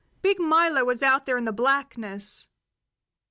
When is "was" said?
0.83-1.03